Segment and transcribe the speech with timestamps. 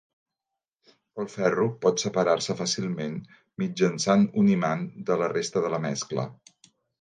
[1.23, 3.13] El ferro pot separar-se fàcilment
[3.65, 6.27] mitjançant un imant de la resta de la mescla.